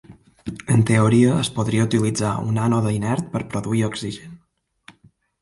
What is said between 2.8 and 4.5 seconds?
inert per produir oxigen.